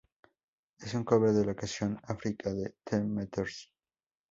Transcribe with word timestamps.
Es 0.79 0.95
un 0.95 1.03
cover 1.03 1.31
de 1.31 1.45
la 1.45 1.53
canción 1.53 1.95
"Africa" 2.07 2.51
de 2.51 2.73
The 2.85 3.01
Meters. 3.03 3.71